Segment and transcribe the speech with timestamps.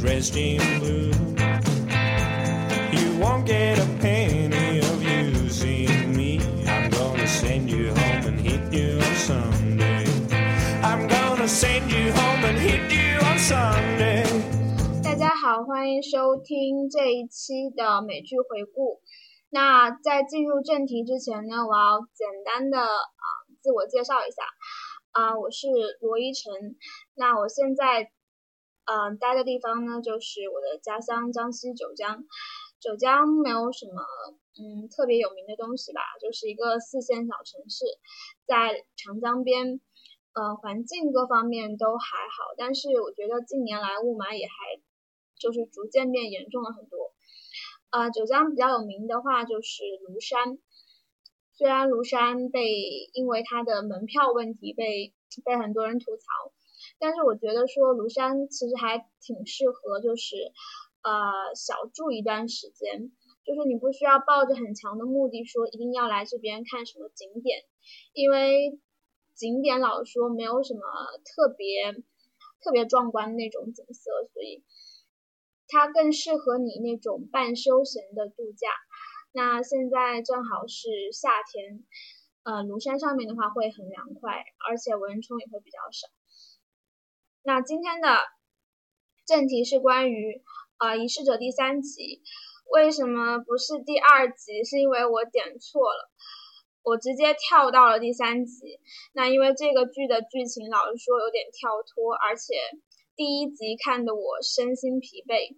[0.00, 1.12] dressed in blue.
[2.90, 6.40] You won't get a penny of using me.
[6.66, 10.06] I'm gonna send you home and hit you on Sunday.
[10.82, 14.24] I'm gonna send you home and hit you on Sunday.
[15.04, 19.02] 大家好，欢迎收听这一期的美剧回顾。
[19.50, 23.26] 那在进入正题之前呢，我要简单的啊
[23.60, 24.40] 自我介绍一下
[25.12, 25.68] 啊，我是
[26.00, 26.74] 罗依晨。
[27.16, 28.10] 那我现在
[28.90, 32.24] 嗯待的地方呢，就是我的家乡江西九江。
[32.80, 34.02] 九江没有什么
[34.58, 37.84] 嗯特别有名的东西吧，就是一个四线小城市，
[38.46, 39.80] 在长江边，
[40.32, 44.80] 呃环境各方面都还好，但是我觉得近年来雾霾也还
[45.38, 47.12] 就是逐渐变严重了很多。
[47.90, 50.58] 啊，九江比较有名的话就是庐山，
[51.52, 52.64] 虽然庐山被
[53.12, 55.12] 因为它的门票问题被
[55.44, 56.24] 被很多人吐槽，
[57.00, 60.36] 但是我觉得说庐山其实还挺适合，就是
[61.02, 63.10] 呃小住一段时间，
[63.44, 67.64] 就是你不需要抱着很强的目的说一定要来这边看什么景点，
[68.12, 68.78] 因为
[69.34, 70.80] 景点老说没有什么
[71.24, 71.94] 特别
[72.62, 74.62] 特别壮观的那种景色，所以。
[75.72, 78.66] 它更适合你那种半休闲的度假。
[79.30, 81.84] 那现在正好是夏天，
[82.42, 86.08] 呃，庐山上面的话会很凉快，而且蚊虫也会比较少。
[87.42, 88.18] 那今天的
[89.26, 90.42] 正题是关于
[90.78, 92.22] 呃《遗失者》第三集，
[92.72, 94.62] 为什么不是第二集？
[94.64, 96.10] 是因为我点错了，
[96.82, 98.80] 我直接跳到了第三集。
[99.12, 102.54] 那因为这个剧的剧情老实说有点跳脱，而且。
[103.16, 105.54] 第一集看的我身心疲惫，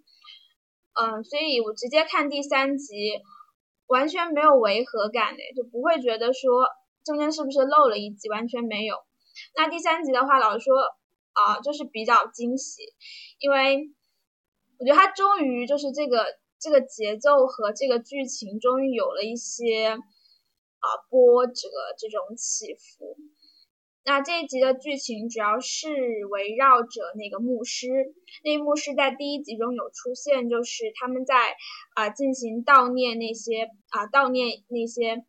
[0.98, 3.20] 嗯，所以我直接看第三集，
[3.86, 6.66] 完全没有违和感嘞，就不会觉得说
[7.04, 8.96] 中间是不是漏了一集，完全没有。
[9.54, 10.74] 那第三集的话，老实说
[11.32, 12.82] 啊，就是比较惊喜，
[13.38, 13.90] 因为
[14.78, 16.26] 我觉得它终于就是这个
[16.60, 21.52] 这个节奏和这个剧情终于有了一些啊波折
[21.98, 23.16] 这种起伏。
[24.04, 27.88] 那这一集的剧情主要是围绕着那个牧师，
[28.42, 31.54] 那牧师在第一集中有出现，就是他们在
[31.94, 35.24] 啊进行悼念那些啊悼念那些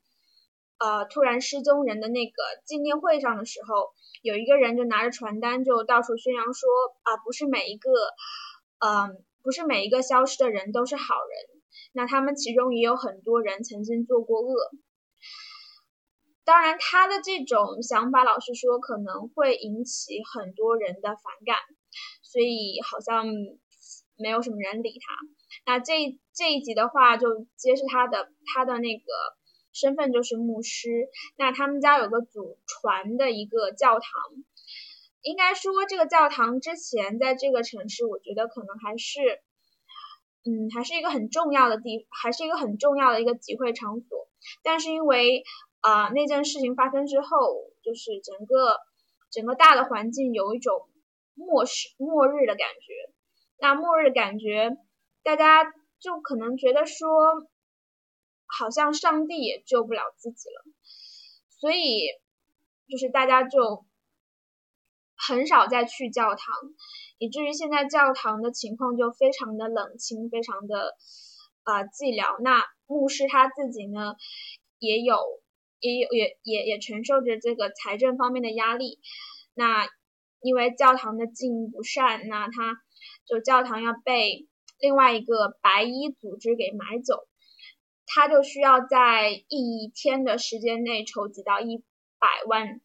[0.84, 6.70] 呃突然失踪人的那个纪念会上的时候，有一个人就拿着传单就到处宣扬说
[7.04, 7.90] 啊不是每一个
[8.80, 11.62] 嗯不是每一个消失的人都是好人，
[11.94, 14.56] 那他们其中也有很多人曾经做过恶。
[16.46, 21.56] 当然，他的这种想法，老实说，可能会引起很多人的反感，
[22.22, 23.26] 所以好像
[24.18, 25.16] 没有什么人理他。
[25.66, 29.04] 那这这一集的话，就揭示他的他的那个
[29.74, 31.10] 身份就是牧师。
[31.38, 34.12] 那他们家有个祖传的一个教堂，
[35.22, 39.20] 应该说这个教堂之前在这个城市，我觉得可能还是，
[40.46, 44.28] 嗯，还是一个很重要的地，还是一个很重要的一个集会场所。
[44.62, 45.44] 但是因为
[45.80, 47.28] 啊，那件事情发生之后，
[47.84, 48.78] 就是整个
[49.32, 50.90] 整个大的环境有一种
[51.34, 53.14] 末世末日的感觉。
[53.60, 54.78] 那末日感觉，
[55.24, 55.64] 大家
[56.00, 57.48] 就可能觉得说，
[58.58, 60.64] 好像上帝也救不了自己了，
[61.50, 62.08] 所以
[62.88, 63.86] 就是大家就
[65.16, 66.56] 很少再去教堂，
[67.18, 70.96] 以至于现在教堂的情况就非常的冷清，非常的
[71.64, 72.42] 啊寂寥。
[72.42, 74.16] 那牧师他自己呢，
[74.80, 75.18] 也有。
[75.86, 79.02] 也有也也也承受着这个财政方面的压力，
[79.54, 79.86] 那
[80.40, 82.78] 因为教堂的经营不善，那他
[83.26, 84.48] 就教堂要被
[84.80, 87.28] 另外一个白衣组织给买走，
[88.14, 91.84] 他就需要在一天的时间内筹集到一
[92.20, 92.82] 百万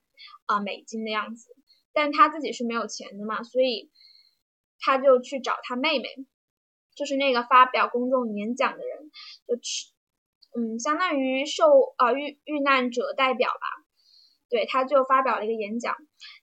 [0.47, 1.55] 啊美金的样子，
[1.93, 3.91] 但他自己是没有钱的嘛，所以
[4.81, 6.09] 他就去找他妹妹，
[6.95, 9.11] 就是那个发表公众演讲的人，
[9.47, 9.93] 就去。
[10.57, 11.67] 嗯，相当于受
[11.99, 13.85] 呃遇遇难者代表吧，
[14.49, 15.95] 对，他就发表了一个演讲。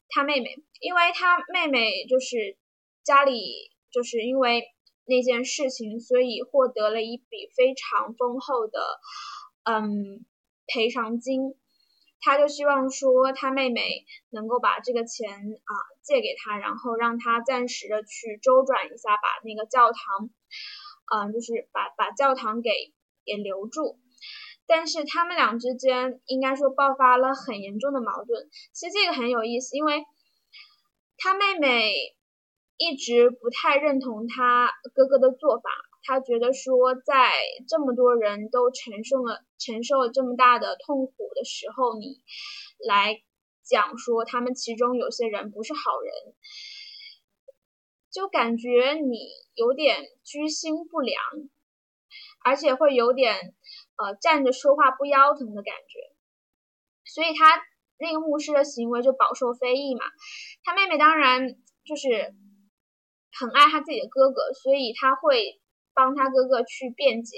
[0.09, 2.55] 他妹妹，因为他妹妹就是
[3.03, 4.74] 家里就是因为
[5.05, 8.79] 那件事情，所以获得了一笔非常丰厚的
[9.63, 10.25] 嗯
[10.67, 11.55] 赔偿金。
[12.21, 20.29] 他就希望说他妹妹能够把这个钱啊借给他，然后让他暂时的去周转一下，把那个教堂，
[21.13, 22.69] 嗯，就是把把教堂给。
[23.27, 23.97] 也留住，
[24.67, 28.47] 但是他们俩之间应该说爆发了很严重的矛盾。
[28.71, 30.05] 其实这个很有意思，因为
[31.17, 31.91] 他妹妹
[32.77, 35.69] 一直不太认同他哥哥的做法，
[36.03, 37.31] 他觉得说在
[37.67, 42.21] 这么多人都承受了承受了这么大的痛苦的时候，你
[42.85, 43.21] 来
[43.63, 46.35] 讲说他们其中有些人不是好人，
[48.11, 49.17] 就感觉你
[49.53, 51.17] 有点居心不良，
[52.43, 53.55] 而且会有点
[53.95, 56.13] 呃站着说话不腰疼的感觉，
[57.05, 57.63] 所以他
[57.97, 60.05] 那个牧师的行为就饱受非议嘛。
[60.63, 61.55] 他妹妹当然
[61.85, 62.35] 就是
[63.39, 65.59] 很爱他自己的哥哥，所以他会
[65.93, 67.37] 帮他哥哥去辩解。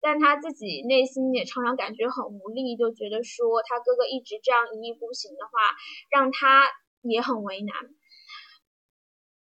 [0.00, 5.74] 但他自己内心也常常感觉很无力，就觉得说他哥哥一直这样一意孤行的话，
[6.08, 6.70] 让他
[7.02, 7.74] 也很为难。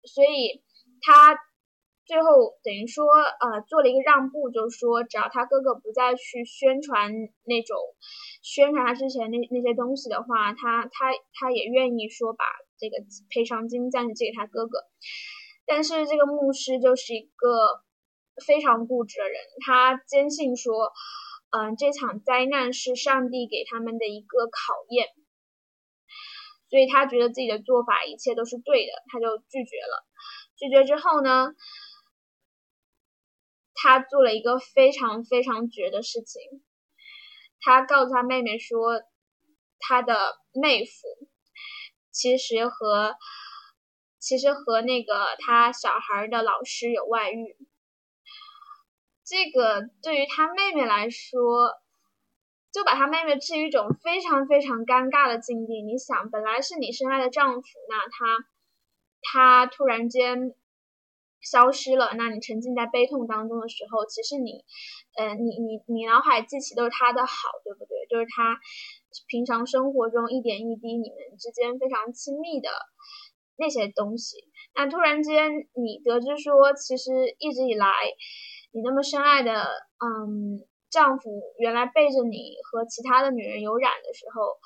[0.03, 0.65] 所以
[1.03, 1.39] 他
[2.05, 7.13] 最后等于说，呃，做了一个让步，就是说只要他哥哥不再去宣传
[7.45, 7.79] 那种
[8.43, 12.45] 宣传他之前那那些东西的话，他他他也愿意说把
[12.77, 12.97] 这个
[13.29, 14.81] 赔偿金暂时借给他哥哥。
[15.71, 17.85] 但是这个牧师就是一个。
[18.47, 19.35] 非常固执的人，
[19.67, 20.91] 他坚信说，
[21.51, 25.09] 嗯，这场灾难是上帝给他们的一个考验，
[26.71, 30.07] 所以他觉得自己的做法一切都是对的，他就拒绝了。
[30.57, 31.53] 拒绝之后呢，
[33.75, 36.41] 他做了一个非常非常绝的事情，
[37.61, 39.03] 他告诉他妹妹说，
[39.81, 40.93] 他的妹夫
[42.11, 43.17] 其实和
[44.21, 47.57] 其实和那个他小孩的老师有外遇。
[49.25, 51.73] 这个对于他妹妹来说，
[52.73, 55.83] 就把他妹妹置于一种非常非常尴尬的境地。
[55.83, 58.47] 你想，本来是你深爱的丈夫，那他
[59.23, 60.55] 他突然间
[61.41, 64.65] 消失了，那你沉浸在悲痛当中的时候，其实你，
[65.17, 68.07] 呃，你你你脑海记起都是他的好，对不对？
[68.11, 68.59] 就是他
[69.29, 72.69] 平常生活中一点一滴，你们之间非常亲密的
[73.61, 74.39] 那些东西。
[74.75, 77.87] 那突然间你得知说，其实一直以来。
[78.73, 79.67] 你那么深爱的，
[79.99, 80.63] 嗯，
[80.93, 84.61] 丈夫原来背着你和其他的女人有染的时候，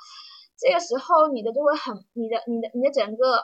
[0.59, 3.41] 这个时候你的就会很，你的你的你的整个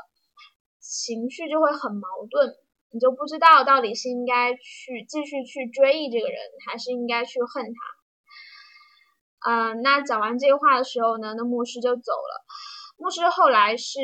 [0.79, 2.55] 情绪就会很矛盾，
[2.91, 6.39] 你就不知道到底是应该去继续去追忆这个人，
[6.69, 9.51] 还是应该去恨他。
[9.51, 12.45] 嗯，那讲完这个话的时候呢，那牧师就走了。
[12.99, 13.99] 牧师后来是，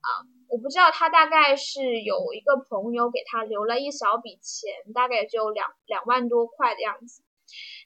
[0.00, 0.26] 啊。
[0.50, 7.22] 我不知道他大概是有一个朋友给他留了一小笔钱，大概就两两万多块的样子。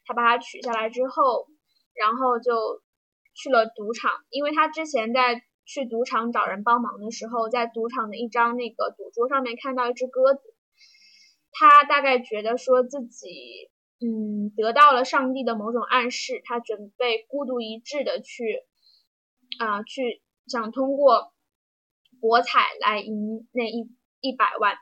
[0.05, 1.49] 他把它取下来之后，
[1.95, 2.83] 然后就
[3.35, 10.41] 去了赌场，因为他之前在去赌场找人帮忙的时候，在赌场的一张那个赌桌上面看到一只鸽子，
[11.51, 13.71] 他大概觉得说自己
[14.01, 18.65] 嗯得到了上帝的某种暗示，他准备孤独一掷的去
[19.59, 21.32] 啊去想通过。
[22.23, 23.91] 博彩来赢那一
[24.21, 24.79] 一百万，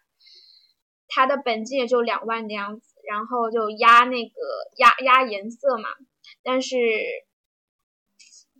[1.09, 4.35] 他的本金也就两万的样子，然后就压那个
[4.77, 5.89] 压压颜色嘛，
[6.43, 6.77] 但是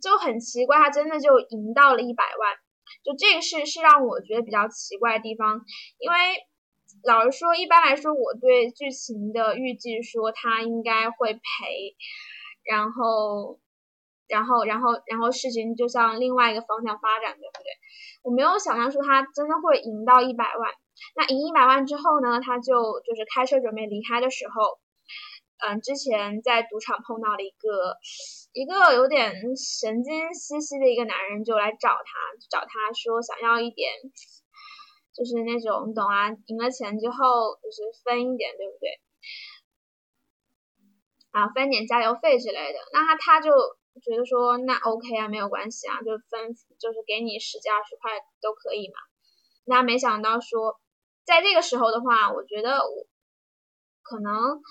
[0.01, 2.57] 就很奇怪，他真的就赢到了一百万，
[3.05, 5.61] 就这个是是让我觉得比较奇怪的地方，
[5.99, 6.17] 因为
[7.03, 11.95] 老实说，一般来说我对剧情的预计说他应该会赔，
[12.63, 13.59] 然后
[14.31, 17.67] 然后然后然后事情就向另外一个方向发展，对不对？
[18.23, 20.71] 我没有想象说他真的会赢到一百万。
[21.15, 22.39] 那赢一百万之后呢？
[22.39, 24.79] 他就就是开车准备离开的时候，
[25.57, 27.97] 嗯，之前在赌场碰到了一个
[28.53, 32.13] 一个有点神经兮兮的一个男人，就来找他，
[32.49, 33.91] 找他说想要一点，
[35.11, 39.01] 就是那种你懂啊，赢了钱之后就是分一点，对不对？
[41.31, 42.79] 啊，分点加油费之类的。
[42.93, 43.51] 那他他就。
[43.99, 48.95] 觉得说那 OK 啊，没有关系啊，就分就是给你十几二十块都可以嘛。
[49.65, 50.79] 那没想到说，
[51.25, 53.05] 在这个时候的话，我觉得我
[54.01, 54.61] 可能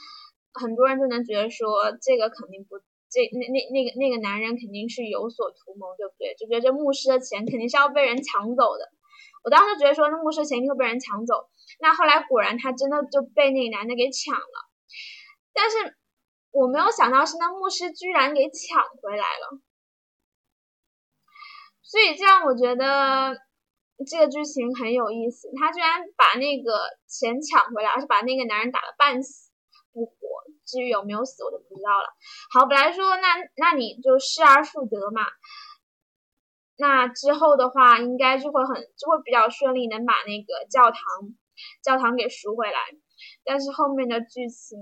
[0.53, 2.79] 很多人就能觉得说，这个肯定不，
[3.11, 6.35] 这那那那个那个男人肯定是有所图谋，对不对？
[6.35, 8.89] 就觉得这牧师的钱肯定是要被人抢走的。
[9.45, 11.49] 我当时觉得说，那牧师的钱一定会被人抢走。
[11.79, 14.57] 那后来果然他真的就被那个男的给抢了，
[15.53, 16.00] 但是。
[16.53, 19.61] 我没有想到是那牧师居然给抢回来了，
[21.81, 23.39] 所以这样我觉得
[24.05, 25.49] 这个剧情很有意思。
[25.57, 29.53] 他居然把那个钱抢回来，而且把那个男人打了半死
[29.93, 30.15] 不活。
[30.67, 32.15] 至于有没有死，我就不知道了。
[32.53, 35.23] 好，本来说那那你就失而复得嘛，
[36.77, 41.01] 那之后的话应该就会很就会比较顺利，能把那个教堂
[41.83, 42.79] 教堂给赎回来。
[43.45, 44.79] 但是后面的剧情。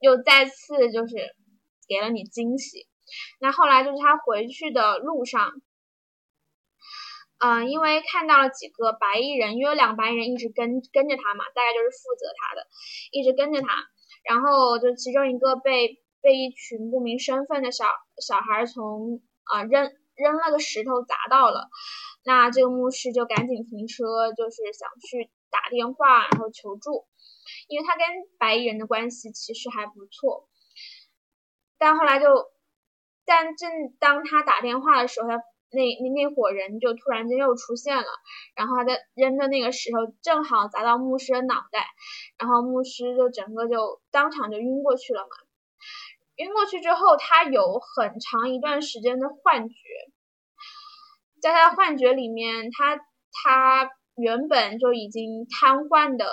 [0.00, 1.14] 又再次就是
[1.88, 2.86] 给了你惊喜。
[3.40, 5.52] 那后来就是他回去的路上，
[7.38, 12.66] 嗯，因为看到了几个白衣人，因为两个白衣人一直跟跟着他嘛，大概就是负责他的，
[13.12, 13.68] 一直跟着他。
[14.24, 17.86] 然后就其中一个被被一群不明身份的小
[18.20, 21.68] 小孩从啊扔扔了个石头砸到了。
[22.24, 27.06] 那这个牧师就赶紧停车，就是想去打电话然后求助，
[27.66, 28.06] 因为他跟
[28.38, 30.48] 白衣人的关系其实还不错。
[31.78, 32.26] 但后来就，
[33.24, 35.36] 但正当他打电话的时候，他
[35.70, 38.06] 那那那伙人就突然间又出现了，
[38.54, 41.86] 然后他的扔的那个石头正好砸到牧师的脑袋，
[42.38, 45.28] 然后牧师就整个就当场就晕过去了嘛。
[46.36, 49.74] 晕过去之后，他有很长一段时间的幻觉，
[51.42, 52.96] 在他的幻觉里面，他
[53.32, 56.26] 他原本就已经瘫痪的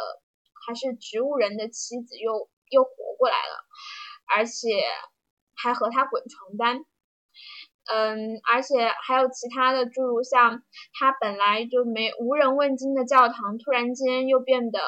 [0.66, 3.66] 还是植物人的妻子又又活过来了，
[4.36, 4.84] 而且
[5.56, 6.86] 还和他滚床单，
[7.86, 10.64] 嗯，而且还有其他的诸如像
[11.00, 14.80] 他本来就没无人问津的教堂，突然间又变得，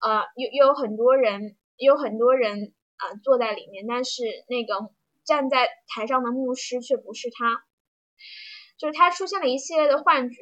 [0.00, 2.74] 呃，又又有很多人，有很多人。
[2.98, 4.90] 啊，坐在里面，但是那个
[5.24, 7.62] 站在台上的牧师却不是他，
[8.76, 10.36] 就是他出现了一系列的幻觉，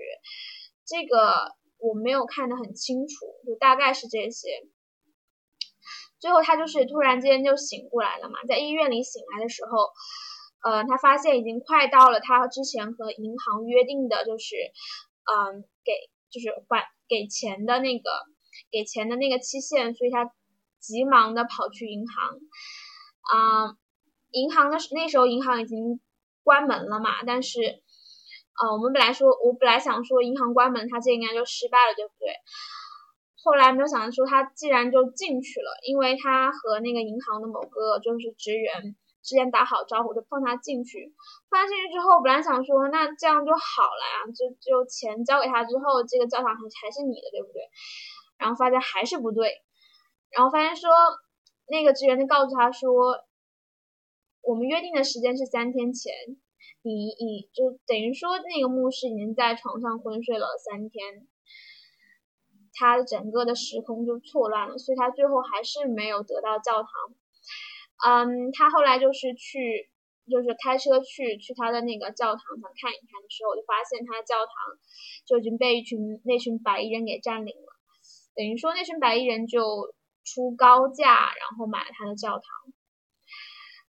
[0.86, 4.48] 这个我没有看得很清楚，就大概是这些。
[6.18, 14.56] 最后他就是突然间就醒过来了嘛，在医院里醒来的时候，呃，他发现已经快到了他之前和银行约定的，就是，
[15.24, 15.92] 嗯，给
[16.30, 18.10] 就是还给钱的那个
[18.70, 20.32] 给钱的那个期限，所以他。
[20.78, 22.38] 急忙的跑去银行，
[23.32, 23.76] 啊，
[24.30, 26.00] 银行的那时候银行已经
[26.44, 27.82] 关门了嘛，但是，
[28.58, 32.32] 呃，我们本来说，我本来想说银行关门，他这应该就失败了，对不对？
[33.44, 41.14] 后来没有想到说他既然就进去了，因为他和那个银行的某个就是职员之间打好招呼，就放他进去。
[41.50, 47.60] 放进去之后，本来想说那这样就好了呀，就就钱交给他之后，这个教堂还还是你的，对不对？
[48.38, 49.62] 然后发现还是不对。
[50.30, 50.90] 然后发现说，
[51.68, 52.90] 那个职员就告诉他说，
[54.42, 56.12] 我们约定的时间是三天前，
[56.86, 61.26] 你你就等于说那个牧师已经在床上昏睡了三天，
[62.72, 66.90] 他整个的时空就错乱了，所以他最后还是没有得到教堂。
[68.06, 69.90] 嗯，他后来就是去，
[70.30, 74.54] 就是开车去去他的那个教堂想看一看的时候，就发现他的教堂
[75.26, 77.72] 就已经被一群那群白衣人给占领了，
[78.34, 79.94] 等于说那群白衣人就。
[80.28, 82.42] 出高价，然后买了他的教堂。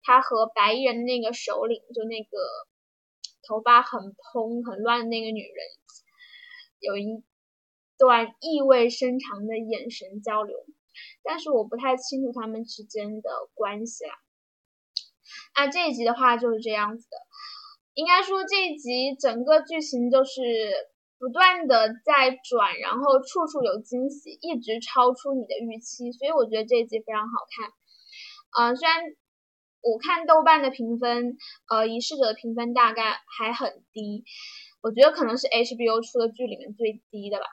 [0.03, 2.37] 他和白衣人的那个首领，就那个
[3.47, 5.65] 头发很蓬、很乱的那个女人，
[6.79, 7.23] 有一
[7.97, 10.57] 段意味深长的眼神交流，
[11.23, 14.11] 但是我不太清楚他们之间的关系啦。
[15.55, 17.17] 那这一集的话就是这样子的，
[17.93, 20.41] 应该说这一集整个剧情就是。
[21.19, 27.71] 不断的在转，然后处处有惊喜，一直超出你的预期，所以我觉得这一集非常好看。
[28.53, 29.01] 嗯，虽然
[29.87, 31.37] 我看豆瓣的评分，
[31.69, 34.25] 呃，《仪式者》的评分大概还很低，
[34.81, 37.45] 我觉得可能是 HBO 出的剧里面最低的吧。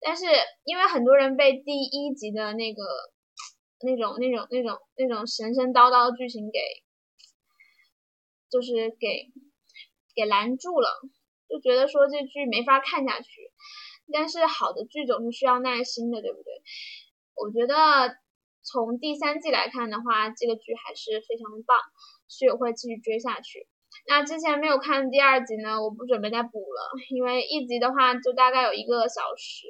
[0.00, 0.24] 但是
[0.64, 2.82] 因为很多人被第一集的那个
[3.82, 6.58] 那种那种那种那种神神叨叨的剧情给，
[8.50, 9.30] 就是给
[10.14, 10.88] 给拦住了。
[11.48, 13.52] 就觉得说这剧没法看下去，
[14.12, 16.52] 但是好的剧总是需要耐心的，对不对？
[17.36, 18.16] 我觉得
[18.66, 21.78] 从第三季来看的话，这个剧还是非常棒，
[22.26, 23.68] 所以会继续追下去。
[24.08, 29.68] 那之前没有看第二集呢，我不准备再补了，因为一集的话就大概有一个小时，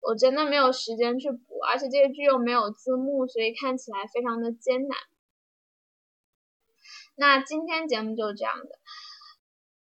[0.00, 4.96] 我真的没有时间去补，而且这个剧又没有字幕，所以看起来非常的艰难。
[7.16, 8.78] 那今天节目就这样的。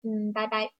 [0.01, 0.78] 嗯，拜拜。